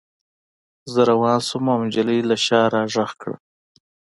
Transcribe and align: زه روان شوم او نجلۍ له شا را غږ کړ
زه 0.91 1.01
روان 1.09 1.39
شوم 1.47 1.65
او 1.73 1.79
نجلۍ 1.87 2.19
له 2.29 2.35
شا 2.45 2.61
را 2.73 2.83
غږ 2.93 3.11
کړ 3.21 3.31